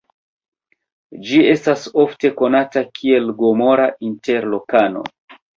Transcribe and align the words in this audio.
Ĝi 1.27 1.41
estas 1.51 1.83
ofte 2.05 2.33
konata 2.41 2.85
kiel 3.01 3.31
"Gomora" 3.43 3.89
inter 4.11 4.53
lokanoj. 4.57 5.07